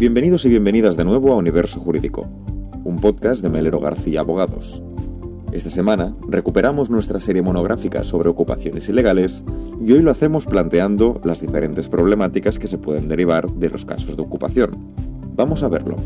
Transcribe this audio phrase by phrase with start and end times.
[0.00, 2.26] Bienvenidos y bienvenidas de nuevo a Universo Jurídico,
[2.84, 4.82] un podcast de Melero García Abogados.
[5.52, 9.44] Esta semana recuperamos nuestra serie monográfica sobre ocupaciones ilegales
[9.78, 14.16] y hoy lo hacemos planteando las diferentes problemáticas que se pueden derivar de los casos
[14.16, 14.70] de ocupación.
[15.36, 15.98] Vamos a verlo.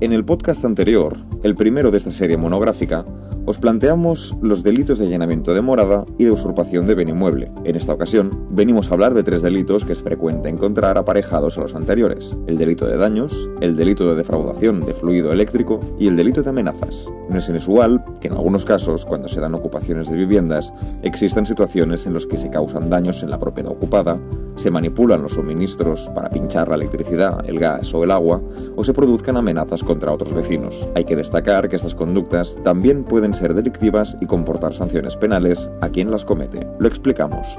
[0.00, 3.06] En el podcast anterior, el primero de esta serie monográfica,
[3.46, 7.50] os planteamos los delitos de allanamiento de morada y de usurpación de bien inmueble.
[7.64, 11.62] En esta ocasión, venimos a hablar de tres delitos que es frecuente encontrar aparejados a
[11.62, 12.36] los anteriores.
[12.46, 16.50] El delito de daños, el delito de defraudación de fluido eléctrico y el delito de
[16.50, 17.12] amenazas.
[17.28, 22.06] No es inusual que en algunos casos, cuando se dan ocupaciones de viviendas, existan situaciones
[22.06, 24.18] en las que se causan daños en la propiedad ocupada,
[24.56, 28.40] se manipulan los suministros para pinchar la electricidad, el gas o el agua,
[28.76, 30.88] o se produzcan amenazas contra otros vecinos.
[30.94, 35.90] Hay que destacar que estas conductas también pueden ser delictivas y comportar sanciones penales a
[35.90, 36.66] quien las comete.
[36.78, 37.58] Lo explicamos.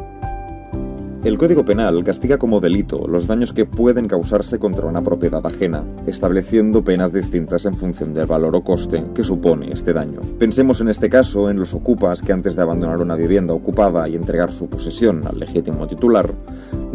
[1.25, 5.83] El Código Penal castiga como delito los daños que pueden causarse contra una propiedad ajena,
[6.05, 10.21] estableciendo penas distintas en función del valor o coste que supone este daño.
[10.37, 14.15] Pensemos en este caso en los ocupas que antes de abandonar una vivienda ocupada y
[14.15, 16.31] entregar su posesión al legítimo titular,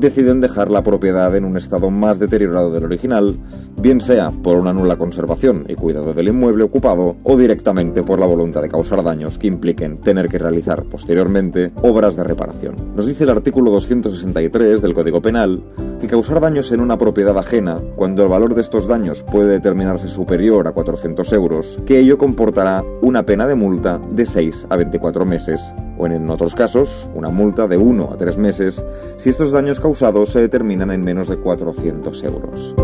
[0.01, 3.39] deciden dejar la propiedad en un estado más deteriorado del original,
[3.77, 8.27] bien sea por una nula conservación y cuidado del inmueble ocupado o directamente por la
[8.27, 12.75] voluntad de causar daños que impliquen tener que realizar posteriormente obras de reparación.
[12.97, 15.63] Nos dice el artículo 260 del Código Penal
[16.01, 20.09] que causar daños en una propiedad ajena, cuando el valor de estos daños puede determinarse
[20.09, 25.27] superior a 400 euros, que ello comportará una pena de multa de 6 a 24
[25.27, 28.85] meses, o en otros casos, una multa de 1 a 3 meses,
[29.17, 32.75] si estos daños causados se determinan en menos de 400 euros.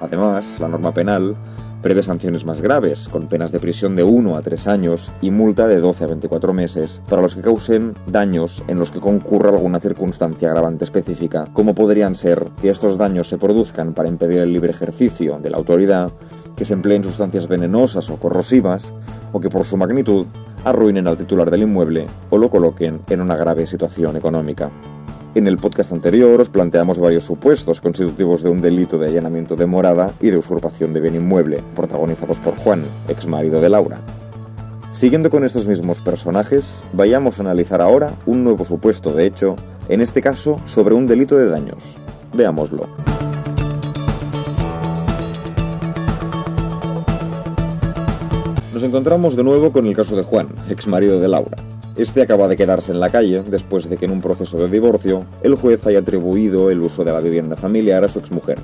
[0.00, 1.36] Además, la norma penal
[1.82, 5.66] prevé sanciones más graves, con penas de prisión de 1 a 3 años y multa
[5.66, 9.80] de 12 a 24 meses para los que causen daños en los que concurra alguna
[9.80, 14.70] circunstancia agravante específica, como podrían ser que estos daños se produzcan para impedir el libre
[14.70, 16.12] ejercicio de la autoridad,
[16.56, 18.92] que se empleen sustancias venenosas o corrosivas,
[19.32, 20.26] o que por su magnitud
[20.64, 24.70] arruinen al titular del inmueble o lo coloquen en una grave situación económica.
[25.34, 29.64] En el podcast anterior os planteamos varios supuestos constitutivos de un delito de allanamiento de
[29.64, 33.98] morada y de usurpación de bien inmueble, protagonizados por Juan, ex marido de Laura.
[34.90, 39.56] Siguiendo con estos mismos personajes, vayamos a analizar ahora un nuevo supuesto de hecho,
[39.88, 41.96] en este caso sobre un delito de daños.
[42.34, 42.86] Veámoslo.
[48.74, 51.56] Nos encontramos de nuevo con el caso de Juan, ex marido de Laura.
[51.94, 55.26] Este acaba de quedarse en la calle después de que en un proceso de divorcio
[55.42, 58.58] el juez haya atribuido el uso de la vivienda familiar a su exmujer.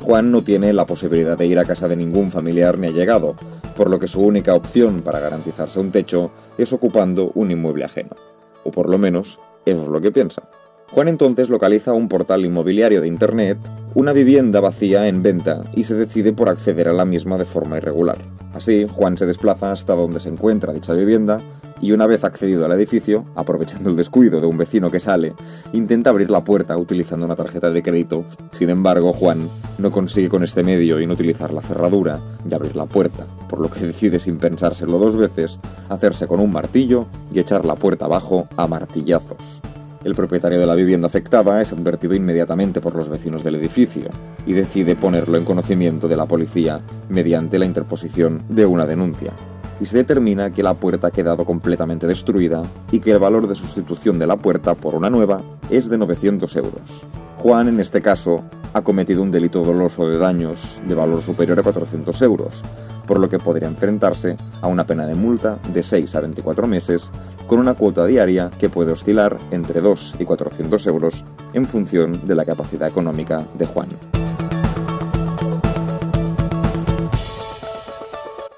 [0.00, 3.36] Juan no tiene la posibilidad de ir a casa de ningún familiar ni allegado,
[3.76, 8.16] por lo que su única opción para garantizarse un techo es ocupando un inmueble ajeno.
[8.64, 10.48] O por lo menos, eso es lo que piensa.
[10.90, 13.58] Juan entonces localiza un portal inmobiliario de Internet,
[13.98, 17.78] una vivienda vacía en venta y se decide por acceder a la misma de forma
[17.78, 18.18] irregular.
[18.54, 21.40] Así, Juan se desplaza hasta donde se encuentra dicha vivienda
[21.80, 25.34] y una vez accedido al edificio, aprovechando el descuido de un vecino que sale,
[25.72, 28.24] intenta abrir la puerta utilizando una tarjeta de crédito.
[28.52, 29.48] Sin embargo, Juan
[29.78, 33.84] no consigue con este medio inutilizar la cerradura y abrir la puerta, por lo que
[33.84, 35.58] decide sin pensárselo dos veces
[35.88, 39.60] hacerse con un martillo y echar la puerta abajo a martillazos.
[40.04, 44.08] El propietario de la vivienda afectada es advertido inmediatamente por los vecinos del edificio
[44.46, 49.32] y decide ponerlo en conocimiento de la policía mediante la interposición de una denuncia
[49.80, 53.54] y se determina que la puerta ha quedado completamente destruida y que el valor de
[53.54, 57.02] sustitución de la puerta por una nueva es de 900 euros.
[57.36, 58.42] Juan, en este caso,
[58.78, 62.62] ha cometido un delito doloso de daños de valor superior a 400 euros,
[63.08, 67.10] por lo que podría enfrentarse a una pena de multa de 6 a 24 meses
[67.48, 71.24] con una cuota diaria que puede oscilar entre 2 y 400 euros
[71.54, 73.88] en función de la capacidad económica de Juan.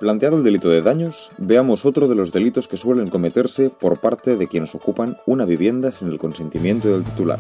[0.00, 4.36] Planteado el delito de daños, veamos otro de los delitos que suelen cometerse por parte
[4.36, 7.38] de quienes ocupan una vivienda sin el consentimiento del titular,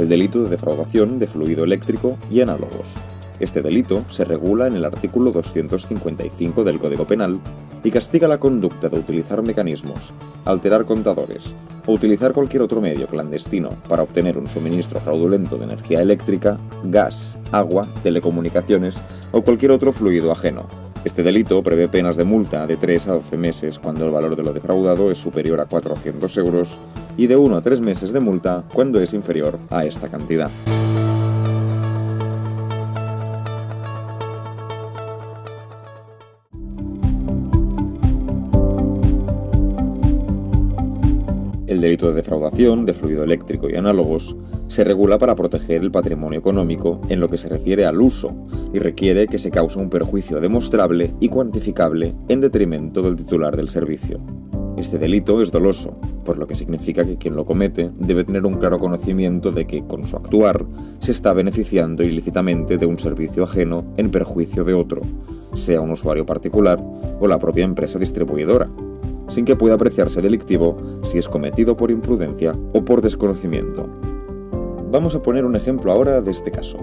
[0.00, 2.94] el delito de defraudación de fluido eléctrico y análogos.
[3.38, 7.38] Este delito se regula en el artículo 255 del Código Penal
[7.84, 10.12] y castiga la conducta de utilizar mecanismos,
[10.46, 11.54] alterar contadores
[11.86, 17.38] o utilizar cualquier otro medio clandestino para obtener un suministro fraudulento de energía eléctrica, gas,
[17.52, 18.98] agua, telecomunicaciones
[19.32, 20.66] o cualquier otro fluido ajeno,
[21.04, 24.42] este delito prevé penas de multa de 3 a 12 meses cuando el valor de
[24.42, 26.78] lo defraudado es superior a 400 euros
[27.16, 30.50] y de 1 a 3 meses de multa cuando es inferior a esta cantidad.
[41.80, 44.36] El delito de defraudación de fluido eléctrico y análogos
[44.68, 48.34] se regula para proteger el patrimonio económico en lo que se refiere al uso
[48.74, 53.70] y requiere que se cause un perjuicio demostrable y cuantificable en detrimento del titular del
[53.70, 54.20] servicio.
[54.76, 58.58] Este delito es doloso, por lo que significa que quien lo comete debe tener un
[58.58, 60.66] claro conocimiento de que, con su actuar,
[60.98, 65.00] se está beneficiando ilícitamente de un servicio ajeno en perjuicio de otro,
[65.54, 66.78] sea un usuario particular
[67.20, 68.68] o la propia empresa distribuidora,
[69.30, 73.88] sin que pueda apreciarse delictivo si es cometido por imprudencia o por desconocimiento.
[74.90, 76.78] Vamos a poner un ejemplo ahora de este caso.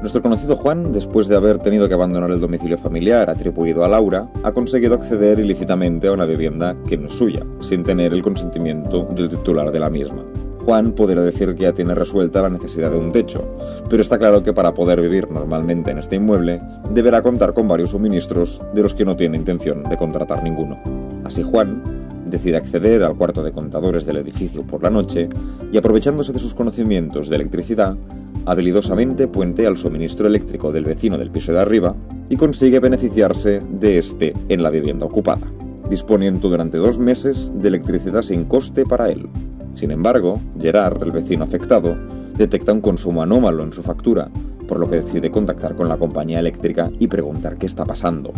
[0.00, 4.28] Nuestro conocido Juan, después de haber tenido que abandonar el domicilio familiar atribuido a Laura,
[4.42, 9.04] ha conseguido acceder ilícitamente a una vivienda que no es suya, sin tener el consentimiento
[9.14, 10.24] del titular de la misma.
[10.64, 13.44] Juan podría decir que ya tiene resuelta la necesidad de un techo,
[13.88, 16.60] pero está claro que para poder vivir normalmente en este inmueble
[16.90, 21.11] deberá contar con varios suministros de los que no tiene intención de contratar ninguno.
[21.32, 21.82] Así Juan
[22.26, 25.30] decide acceder al cuarto de contadores del edificio por la noche
[25.72, 27.96] y aprovechándose de sus conocimientos de electricidad,
[28.44, 31.96] habilidosamente puente al suministro eléctrico del vecino del piso de arriba
[32.28, 35.50] y consigue beneficiarse de este en la vivienda ocupada,
[35.88, 39.26] disponiendo durante dos meses de electricidad sin coste para él.
[39.72, 41.96] Sin embargo, Gerard, el vecino afectado,
[42.36, 44.28] detecta un consumo anómalo en su factura,
[44.68, 48.34] por lo que decide contactar con la compañía eléctrica y preguntar qué está pasando.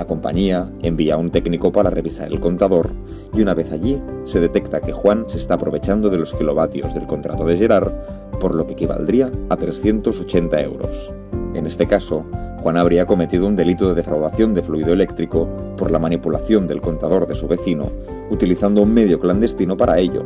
[0.00, 2.88] La compañía envía a un técnico para revisar el contador
[3.34, 7.06] y una vez allí se detecta que Juan se está aprovechando de los kilovatios del
[7.06, 7.92] contrato de Gerard,
[8.40, 11.12] por lo que equivaldría a 380 euros.
[11.52, 12.24] En este caso,
[12.62, 17.26] Juan habría cometido un delito de defraudación de fluido eléctrico por la manipulación del contador
[17.26, 17.90] de su vecino,
[18.30, 20.24] utilizando un medio clandestino para ello.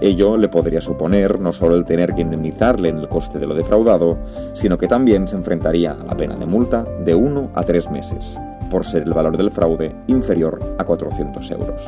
[0.00, 3.56] Ello le podría suponer no solo el tener que indemnizarle en el coste de lo
[3.56, 4.18] defraudado,
[4.52, 8.38] sino que también se enfrentaría a la pena de multa de 1 a 3 meses,
[8.70, 11.84] por ser el valor del fraude inferior a 400 euros.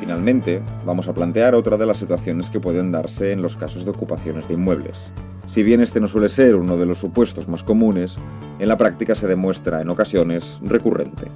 [0.00, 3.90] Finalmente, vamos a plantear otra de las situaciones que pueden darse en los casos de
[3.90, 5.12] ocupaciones de inmuebles.
[5.46, 8.18] Si bien este no suele ser uno de los supuestos más comunes,
[8.58, 11.28] en la práctica se demuestra en ocasiones recurrente.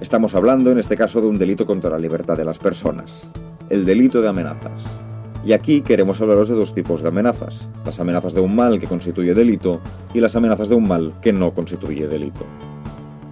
[0.00, 3.32] Estamos hablando en este caso de un delito contra la libertad de las personas,
[3.70, 4.84] el delito de amenazas.
[5.44, 8.86] Y aquí queremos hablaros de dos tipos de amenazas, las amenazas de un mal que
[8.86, 9.80] constituye delito
[10.12, 12.44] y las amenazas de un mal que no constituye delito.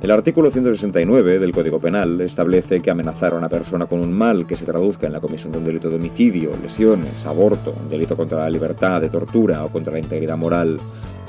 [0.01, 4.47] El artículo 169 del Código Penal establece que amenazar a una persona con un mal
[4.47, 8.17] que se traduzca en la comisión de un delito de homicidio, lesiones, aborto, un delito
[8.17, 10.79] contra la libertad, de tortura o contra la integridad moral,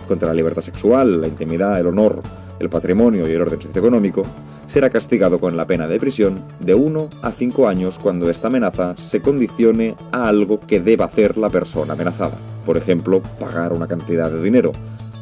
[0.07, 2.21] contra la libertad sexual, la intimidad, el honor,
[2.59, 4.23] el patrimonio y el orden socioeconómico,
[4.65, 8.95] será castigado con la pena de prisión de 1 a 5 años cuando esta amenaza
[8.97, 14.29] se condicione a algo que deba hacer la persona amenazada, por ejemplo, pagar una cantidad
[14.29, 14.71] de dinero,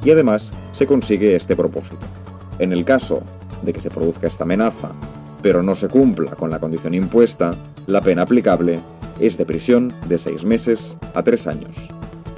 [0.03, 2.05] y además se consigue este propósito.
[2.59, 3.21] En el caso
[3.63, 4.91] de que se produzca esta amenaza,
[5.41, 7.55] pero no se cumpla con la condición impuesta,
[7.85, 8.79] la pena aplicable
[9.19, 11.89] es de prisión de 6 meses a 3 años.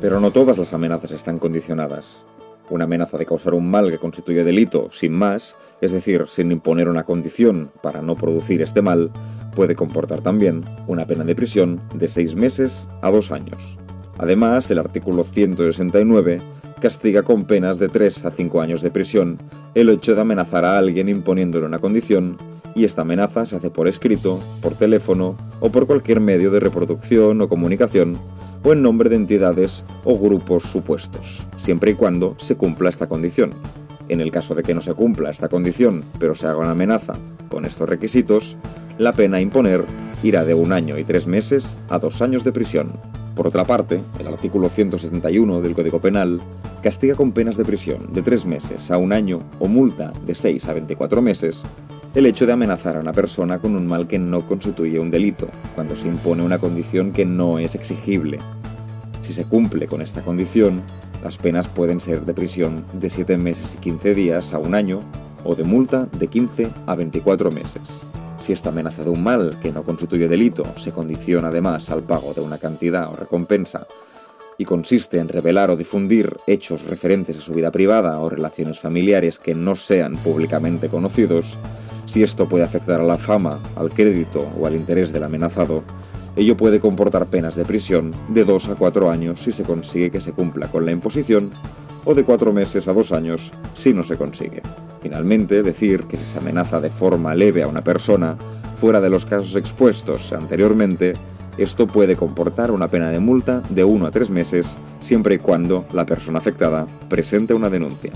[0.01, 2.23] Pero no todas las amenazas están condicionadas.
[2.69, 6.89] Una amenaza de causar un mal que constituye delito sin más, es decir, sin imponer
[6.89, 9.11] una condición para no producir este mal,
[9.55, 13.77] puede comportar también una pena de prisión de 6 meses a 2 años.
[14.17, 16.41] Además, el artículo 169
[16.81, 19.39] castiga con penas de 3 a 5 años de prisión
[19.73, 22.37] el hecho de amenazar a alguien imponiéndole una condición
[22.75, 27.41] y esta amenaza se hace por escrito, por teléfono o por cualquier medio de reproducción
[27.41, 28.19] o comunicación
[28.67, 33.51] o en nombre de entidades o grupos supuestos, siempre y cuando se cumpla esta condición.
[34.09, 37.13] En el caso de que no se cumpla esta condición, pero se haga una amenaza
[37.47, 38.57] con estos requisitos,
[38.97, 39.85] la pena a imponer
[40.21, 42.91] irá de un año y tres meses a dos años de prisión.
[43.35, 46.41] Por otra parte, el artículo 171 del Código Penal
[46.83, 50.67] castiga con penas de prisión de tres meses a un año o multa de 6
[50.67, 51.63] a 24 meses
[52.17, 55.49] el hecho de amenazar a una persona con un mal que no constituye un delito,
[55.75, 58.39] cuando se impone una condición que no es exigible.
[59.27, 60.81] Si se cumple con esta condición,
[61.21, 65.01] las penas pueden ser de prisión de 7 meses y 15 días a un año
[65.43, 68.07] o de multa de 15 a 24 meses.
[68.37, 72.33] Si esta amenaza de un mal que no constituye delito se condiciona además al pago
[72.33, 73.85] de una cantidad o recompensa
[74.57, 79.39] y consiste en revelar o difundir hechos referentes a su vida privada o relaciones familiares
[79.39, 81.59] que no sean públicamente conocidos,
[82.05, 85.83] si esto puede afectar a la fama, al crédito o al interés del amenazado,
[86.37, 90.21] ello puede comportar penas de prisión de 2 a 4 años si se consigue que
[90.21, 91.51] se cumpla con la imposición
[92.05, 94.61] o de 4 meses a 2 años si no se consigue.
[95.01, 98.37] Finalmente, decir que si se amenaza de forma leve a una persona,
[98.79, 101.15] fuera de los casos expuestos anteriormente,
[101.57, 105.85] esto puede comportar una pena de multa de 1 a 3 meses siempre y cuando
[105.91, 108.11] la persona afectada presente una denuncia.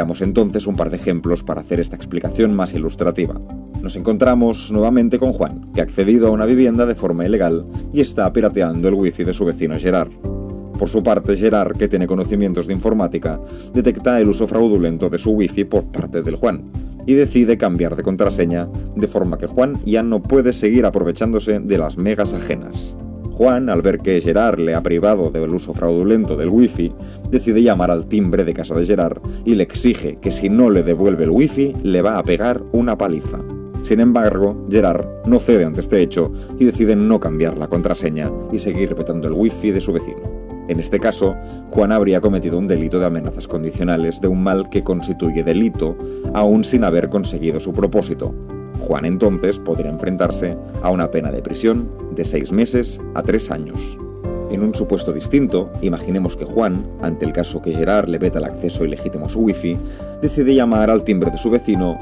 [0.00, 3.38] Veamos entonces un par de ejemplos para hacer esta explicación más ilustrativa.
[3.82, 8.00] Nos encontramos nuevamente con Juan, que ha accedido a una vivienda de forma ilegal y
[8.00, 10.08] está pirateando el wifi de su vecino Gerard.
[10.78, 13.38] Por su parte, Gerard, que tiene conocimientos de informática,
[13.74, 16.72] detecta el uso fraudulento de su wifi por parte del Juan
[17.04, 21.76] y decide cambiar de contraseña, de forma que Juan ya no puede seguir aprovechándose de
[21.76, 22.96] las megas ajenas.
[23.40, 26.92] Juan, al ver que Gerard le ha privado del uso fraudulento del wifi,
[27.30, 30.82] decide llamar al timbre de casa de Gerard y le exige que si no le
[30.82, 33.38] devuelve el wifi, le va a pegar una paliza.
[33.80, 38.58] Sin embargo, Gerard no cede ante este hecho y decide no cambiar la contraseña y
[38.58, 40.20] seguir repetando el wifi de su vecino.
[40.68, 41.34] En este caso,
[41.70, 45.96] Juan habría cometido un delito de amenazas condicionales de un mal que constituye delito
[46.34, 48.34] aún sin haber conseguido su propósito,
[48.80, 53.98] Juan entonces podría enfrentarse a una pena de prisión de seis meses a tres años.
[54.50, 58.44] En un supuesto distinto, imaginemos que Juan, ante el caso que Gerard le veta el
[58.44, 59.78] acceso ilegítimo a su wifi,
[60.20, 61.96] decide llamar al timbre de su vecino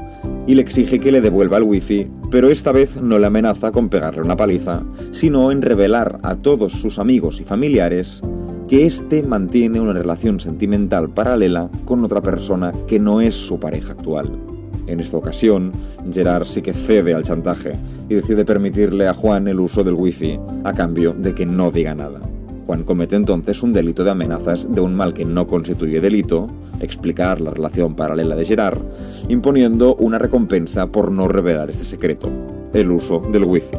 [0.47, 3.89] y le exige que le devuelva el wifi, pero esta vez no le amenaza con
[3.89, 4.81] pegarle una paliza,
[5.11, 8.23] sino en revelar a todos sus amigos y familiares
[8.67, 13.93] que éste mantiene una relación sentimental paralela con otra persona que no es su pareja
[13.93, 14.48] actual.
[14.89, 15.71] En esta ocasión,
[16.11, 17.75] Gerard sí que cede al chantaje
[18.09, 21.93] y decide permitirle a Juan el uso del wifi a cambio de que no diga
[21.93, 22.19] nada.
[22.65, 26.49] Juan comete entonces un delito de amenazas de un mal que no constituye delito,
[26.81, 28.79] explicar la relación paralela de Gerard,
[29.27, 32.29] imponiendo una recompensa por no revelar este secreto,
[32.73, 33.77] el uso del wifi.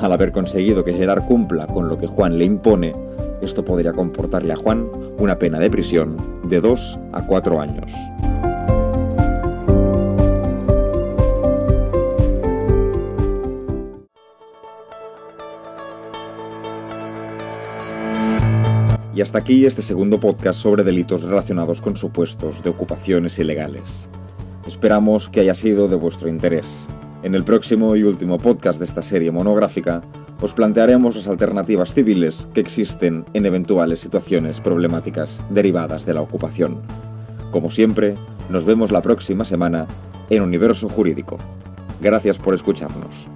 [0.00, 2.92] Al haber conseguido que Gerard cumpla con lo que Juan le impone,
[3.40, 6.16] esto podría comportarle a Juan una pena de prisión
[6.48, 7.94] de 2 a 4 años.
[19.24, 24.06] Hasta aquí este segundo podcast sobre delitos relacionados con supuestos de ocupaciones ilegales.
[24.66, 26.88] Esperamos que haya sido de vuestro interés.
[27.22, 30.02] En el próximo y último podcast de esta serie monográfica,
[30.42, 36.82] os plantearemos las alternativas civiles que existen en eventuales situaciones problemáticas derivadas de la ocupación.
[37.50, 38.16] Como siempre,
[38.50, 39.86] nos vemos la próxima semana
[40.28, 41.38] en Universo Jurídico.
[42.02, 43.26] Gracias por escucharnos.